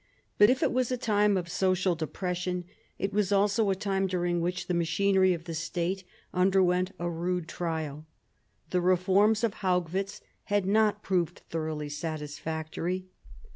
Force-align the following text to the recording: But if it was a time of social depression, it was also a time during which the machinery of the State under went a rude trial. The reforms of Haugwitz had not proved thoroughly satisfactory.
But 0.39 0.49
if 0.49 0.63
it 0.63 0.71
was 0.73 0.91
a 0.91 0.97
time 0.97 1.37
of 1.37 1.47
social 1.47 1.93
depression, 1.93 2.65
it 2.97 3.13
was 3.13 3.31
also 3.31 3.69
a 3.69 3.75
time 3.75 4.07
during 4.07 4.41
which 4.41 4.65
the 4.65 4.73
machinery 4.73 5.31
of 5.35 5.43
the 5.43 5.53
State 5.53 6.05
under 6.33 6.63
went 6.63 6.89
a 6.97 7.07
rude 7.07 7.47
trial. 7.47 8.07
The 8.71 8.81
reforms 8.81 9.43
of 9.43 9.53
Haugwitz 9.61 10.21
had 10.45 10.65
not 10.65 11.03
proved 11.03 11.43
thoroughly 11.51 11.89
satisfactory. 11.89 13.09